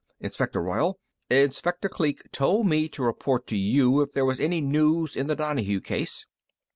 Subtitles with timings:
[0.19, 0.99] "Inspector Royall,
[1.29, 5.35] Inspector Kleek told me to report to you if there was any news in the
[5.35, 6.25] Donahue case."